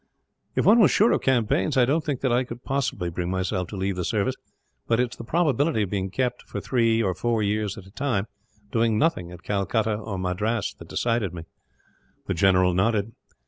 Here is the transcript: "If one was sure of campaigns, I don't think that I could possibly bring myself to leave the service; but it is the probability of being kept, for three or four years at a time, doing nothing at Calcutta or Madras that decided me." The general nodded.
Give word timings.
"If 0.55 0.65
one 0.65 0.79
was 0.79 0.89
sure 0.89 1.11
of 1.11 1.21
campaigns, 1.21 1.77
I 1.77 1.85
don't 1.85 2.03
think 2.03 2.21
that 2.21 2.31
I 2.31 2.43
could 2.43 2.63
possibly 2.63 3.11
bring 3.11 3.29
myself 3.29 3.67
to 3.67 3.77
leave 3.77 3.95
the 3.95 4.03
service; 4.03 4.33
but 4.87 4.99
it 4.99 5.11
is 5.11 5.15
the 5.15 5.23
probability 5.23 5.83
of 5.83 5.91
being 5.91 6.09
kept, 6.09 6.41
for 6.41 6.59
three 6.59 7.03
or 7.03 7.13
four 7.13 7.43
years 7.43 7.77
at 7.77 7.85
a 7.85 7.91
time, 7.91 8.25
doing 8.71 8.97
nothing 8.97 9.31
at 9.31 9.43
Calcutta 9.43 9.93
or 9.95 10.17
Madras 10.17 10.73
that 10.79 10.87
decided 10.89 11.35
me." 11.35 11.43
The 12.25 12.33
general 12.33 12.73
nodded. 12.73 13.11